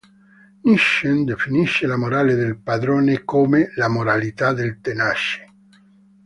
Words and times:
Nietzsche 0.63 1.23
definisce 1.23 1.85
la 1.85 1.95
morale 1.95 2.33
del 2.33 2.57
padrone 2.57 3.23
come 3.23 3.71
"la 3.75 3.87
moralità 3.87 4.51
del 4.51 4.81
tenace". 4.81 5.47